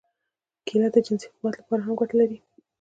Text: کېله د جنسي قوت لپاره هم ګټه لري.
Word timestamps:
کېله 0.67 0.87
د 0.91 0.97
جنسي 1.05 1.27
قوت 1.35 1.53
لپاره 1.57 1.81
هم 1.83 1.93
ګټه 1.99 2.15
لري. 2.19 2.37